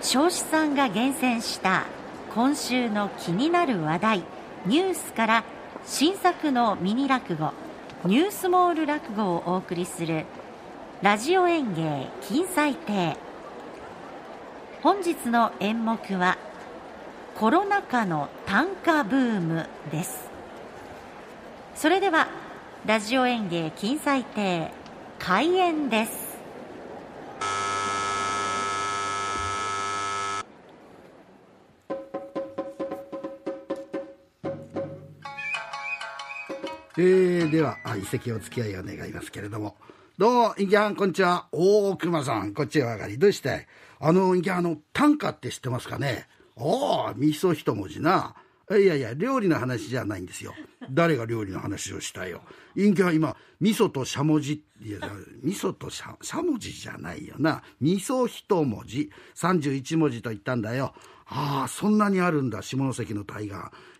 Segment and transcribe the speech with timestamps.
[0.00, 1.84] 彰子さんが厳選した
[2.34, 4.22] 今週の気になる話題
[4.66, 5.44] ニュースから
[5.86, 7.52] 新作のミニ落語
[8.04, 10.24] ニュースモール落語をお送りする
[11.02, 13.16] ラジオ演芸金彩亭。
[14.82, 16.38] 本日の演目は
[17.36, 20.28] コロナ禍の短歌ブームです。
[21.74, 22.28] それでは
[22.86, 24.70] ラジオ演芸金彩亭
[25.18, 26.27] 開演です。
[37.00, 39.76] えー、ではあ一席お付き合いを願いますけれども。
[40.18, 41.46] どうもインキャンこんにちは。
[41.52, 42.52] 大熊さん。
[42.52, 43.18] こっちへお上がり。
[43.18, 43.68] どうして？
[44.00, 46.26] あのインキャンあの短歌って知ってますかね？
[46.56, 48.34] おお味噌一文字な。
[48.72, 50.54] いやいや料理の話じゃないんですよ。
[50.90, 52.40] 誰が料理の話をしたいよ
[52.74, 54.98] 陰キャは今味噌としゃもじいや
[55.42, 57.62] 味噌としゃもじじゃないよな。
[57.80, 59.10] 味噌一文字。
[59.34, 60.94] 31文字と言ったんだよ。
[61.30, 62.62] ああそんなにあるんだ。
[62.62, 63.54] 下関の対岸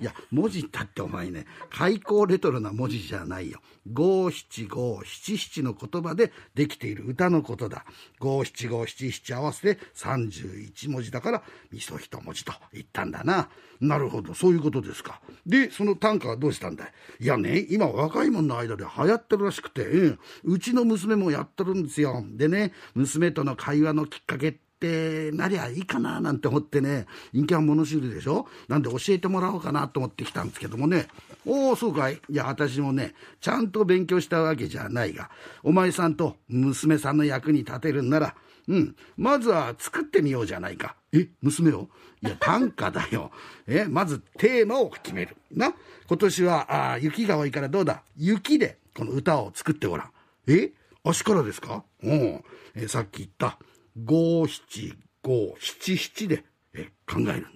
[0.00, 3.60] いや文字ったってお前ね開口レトロな文字じゃないよ。
[3.90, 7.84] 五七五七七の言葉でできている歌のことだ。
[8.18, 13.48] 五七五七七合わせて31文字だから味噌一文字と言ったんだな。
[13.80, 14.34] なるほど。
[14.34, 15.20] そういうことですか。
[15.46, 17.24] でその短歌はどうしたんだい？
[17.24, 20.18] いやね今若い者の間で流行ってるらしくて、うん、
[20.64, 22.24] ちの娘もやってるんですよ。
[22.26, 28.46] でね娘との会話のきっかけってなりゃいいかななんて思ってね陰キャン物知りでしょ？
[28.68, 31.06] なんで教えてもらおうかなと思ってきたんですけどもね。
[31.46, 32.20] おおそうかい。
[32.30, 35.30] いや私もねちゃんと勉強したわけじゃないが
[35.62, 38.34] お前さんと娘さんの役に立てるんなら
[38.66, 38.96] うん。
[39.16, 40.96] まずは作ってみようじゃないか。
[41.12, 41.88] え娘を？
[42.22, 43.30] いや短歌だよ。
[43.66, 45.36] えまずテーマを決める。
[45.52, 45.74] な。
[46.06, 48.02] 今年はあ雪が多いからどうだ？
[48.16, 50.10] 雪でこの歌を作ってごらん。
[50.46, 50.72] え？
[51.02, 51.84] 足からですか？
[52.02, 53.58] うん、えさっき言った
[54.02, 57.46] 五七五七七でえ考える。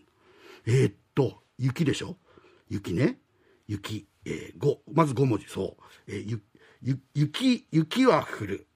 [0.67, 2.17] えー、っと、雪でしょ？
[2.69, 3.19] 雪ね。
[3.67, 5.83] 雪、えー、5、まず5文字、そう。
[6.07, 6.43] えー、ゆ、
[6.83, 8.67] ゆ、雪、雪は降る。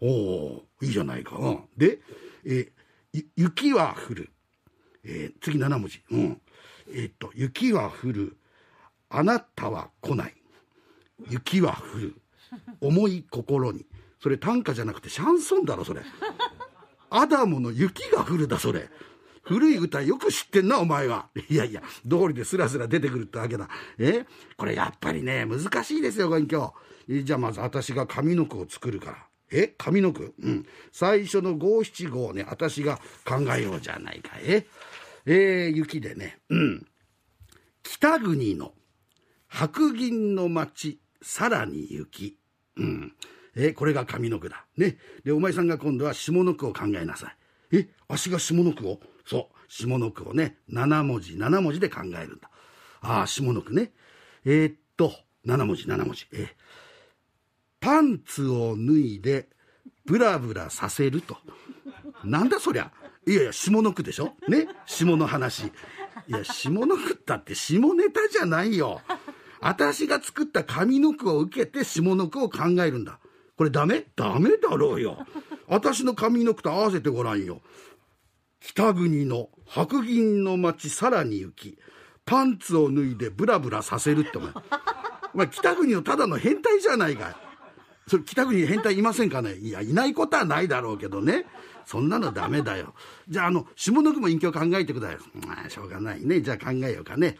[0.00, 1.36] おおいいじゃないか。
[1.36, 1.68] うん。
[1.76, 2.00] で、
[2.44, 4.30] えー、雪は降る。
[5.04, 6.02] えー、次7文字。
[6.10, 6.42] うん。
[6.92, 8.36] え、っと、雪は降る。
[9.08, 10.34] あなたは来ない。
[11.30, 12.16] 雪は降る。
[12.80, 13.86] 重い心に。
[14.20, 16.02] それ短歌じゃなくてシャンソンだろ、それ。
[17.10, 18.88] アダムの雪が降るだ、それ。
[19.42, 21.28] 古い歌よく知ってんな、お前は。
[21.48, 23.68] いやいや、通りでスラスラ出てくるってわけだ。
[23.98, 24.26] え？
[24.56, 26.74] これやっぱりね、難しいですよ、ご隠居。
[27.22, 29.26] じゃあまず私が上の句を作るから。
[29.52, 29.68] え？
[29.78, 30.34] 上の句？
[30.40, 30.66] うん。
[30.90, 34.32] 最初の五七五ね、私が考えようじゃないか。
[34.40, 34.66] え？
[35.26, 36.86] えー、雪でね、うん。
[37.84, 38.72] 北国の
[39.46, 42.38] 白銀の町、さらに雪。
[42.76, 43.12] うん。
[43.56, 44.64] えこれが上の句だ。
[44.76, 44.96] ね。
[45.24, 47.30] で、お前さんが今度は下の句を考えなさ
[47.72, 47.78] い。
[47.78, 49.00] え、足が下の句を？
[49.26, 49.56] そう。
[49.66, 52.48] 下の句をね、7文字、7文字で考えるんだ。
[53.00, 53.90] ああ、下の句ね。
[54.44, 55.12] えー、っと、
[55.44, 56.28] 7文字、7文字。
[56.32, 56.54] え
[57.80, 59.48] パンツを脱いで、
[60.04, 61.36] ブラブラさせると。
[62.22, 62.92] なんだそりゃ。
[63.26, 64.34] いやいや、下の句でしょ？
[64.48, 64.68] ね？
[64.86, 65.64] 下の話。
[65.66, 65.70] い
[66.28, 69.00] や、下の句ったって下ネタじゃないよ。
[69.60, 73.18] 私が作った上の句を受けて下の句を考えるんだ。
[73.56, 74.04] これダメ？
[74.16, 75.26] ダメだろうよ。
[75.66, 77.62] 私の上の句と合わせてごらんよ。
[78.60, 81.78] 北国の白銀の町さらに行き、
[82.24, 84.50] パンツを脱いでブラブラさせるってお前。
[85.34, 87.36] お前北国のただの変態じゃないか
[88.08, 89.54] それ北国に変態いませんかね？
[89.54, 91.44] いや、いないことはないだろうけどね。
[91.84, 92.94] そんなのダメだよ。
[93.28, 95.46] じゃあ、あの、下の句も隠居考えてください。
[95.46, 96.40] まあ、しょうがないね。
[96.40, 97.36] じゃあ考えようかね。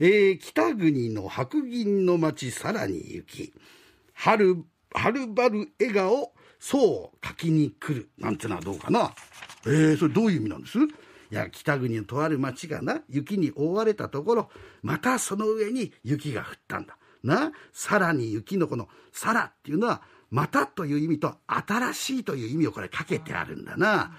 [0.00, 3.54] えー、北国の白銀の町さらに行き、
[4.12, 8.10] 春はるばる笑顔、そう書きに来る。
[8.18, 9.14] なんてのはどうかな？
[9.64, 10.78] えー、それどういう意味なんです？
[10.78, 10.88] い
[11.30, 14.50] や、北国のとある町がな、雪に覆われたところ、
[14.82, 16.98] またその上に雪が降ったんだ。
[17.22, 24.12] な、さらに雪のこの、さらっていうのは、またという意味と、新しいという意味をこれかけてあるんだな。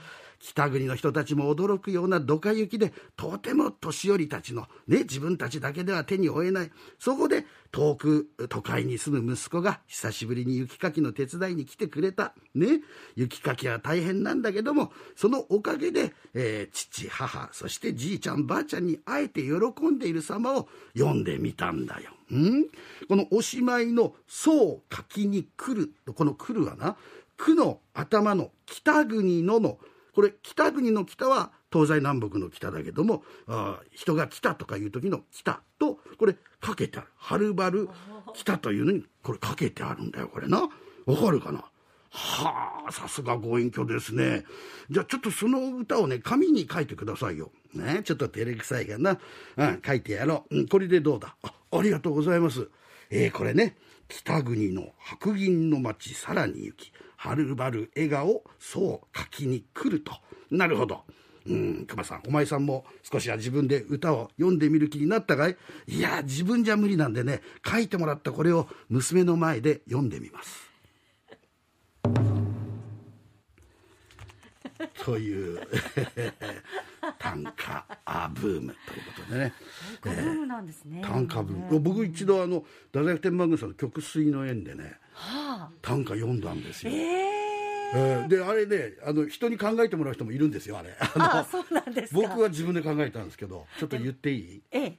[0.44, 6.72] 北国の人たちも驚くようなドカ雪でとても年寄りたちのね自分たちだけでは手に負えない。
[7.00, 12.34] そこで遠く都会に住む息子が久しぶりに雪かきの手伝いに来てくれた。
[12.54, 12.82] ね
[13.16, 22.12] 雪かきは大変なんだけどもそのおかげで、えー、父母そしてじいちゃんばあちゃんに会えて喜んでいる様を読んでみたんだよ。
[22.36, 22.66] ん？
[23.08, 26.98] このおしまいの「そう書きに来る」とこの「来る」はな
[27.38, 29.80] 「句の頭の北国の」の
[30.14, 37.08] 「これ北国の北は東西南北の北だけどもあ人が来たとかいう時の北とこれかけてある。
[37.16, 37.90] はるばる
[38.34, 40.70] 北というのにこれかけてあるんだよこれな。
[41.06, 41.64] わかるかな？
[42.12, 44.46] はあさすがご隠居ですね。
[44.90, 47.52] じゃあちょっとその歌をね紙に書いてくださいよ。
[47.74, 49.18] ねちょっと照れくさいがな、
[49.58, 51.36] うん、書いてやろう、うん、これでどうだ？
[51.42, 52.70] あありがとうございます。
[53.10, 53.76] えー、これね。
[54.08, 60.14] 北国の白銀の町さらに行きはるばる笑顔そう書きに来ると。
[60.52, 61.04] なるほど。
[61.46, 65.58] うん熊さんお前さんも少しは自分で歌を読んでみる気になったかい？
[65.88, 70.70] いや自分じゃ無理なんでね書いてもらったこれを娘の前で読んでみます。
[75.04, 75.60] という。
[77.20, 77.86] 短歌
[78.34, 79.54] ブームということでね。
[80.02, 81.02] ブームなんですね。
[81.04, 81.80] 短歌ブーム。
[81.80, 86.92] 僕一度あの太宰府天満宮さんの曲水の縁でね、はあ、短歌読んだんですよ。
[86.94, 87.44] えー
[87.96, 94.62] えー、であれねあの人に考えてもらう人もいるんですよあれあそうなんです僕は自分で考えたんですけどちょっと言っていい？
[94.72, 94.98] ええ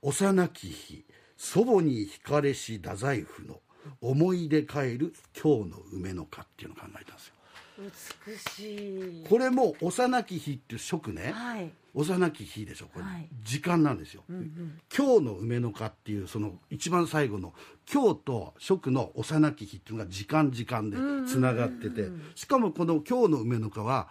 [0.00, 1.04] 幼き日
[1.36, 3.60] 祖母に惹かれし太宰府の
[4.00, 7.34] 思い出帰る今日の梅の花っていうのを考えたんですよ
[7.78, 9.26] 美しい。
[9.28, 17.52] これも幼き日っていう職ね、はい、幼き日でしょこれ、はい、時間なんですよ、うんうん、今日の梅の花っていうその一番最後の
[17.92, 20.96] 今日と職の幼き日っていうのが時間時間で
[21.28, 22.08] つながってて。
[22.34, 24.08] しかもこの今日の梅の花は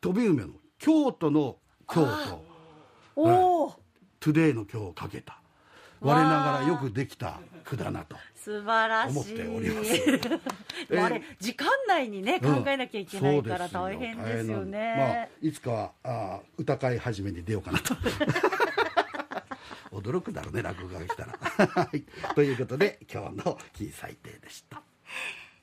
[0.00, 0.54] 飛び梅の。
[0.78, 1.58] 京都の
[1.88, 2.44] 京都。
[3.14, 3.72] おお、
[4.18, 5.41] today の今日をかけた
[6.02, 9.12] 我ながらよくできた句だなと素晴らしい。
[9.12, 9.92] 思っております。
[11.00, 17.94] あれ時間内にね考えなきゃいけないから大変ですよね、まあ、いつかはあ歌会始めに出ようかなと。
[19.92, 21.38] 驚くだろうね落語が来たら。
[22.34, 24.82] ということで今日の「金サイ亭」でした。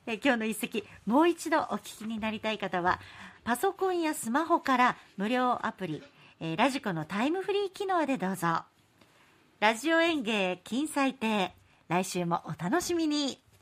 [0.06, 3.00] え今日の一席もう一度お聞きになりたい方は
[3.44, 6.02] パソコンやスマホから無料アプリ、
[6.40, 8.64] えー、ラジコのタイムフリー機能でどうぞ
[9.60, 11.52] ラジオ演芸金彩亭。
[11.86, 13.39] 来週もお楽しみに。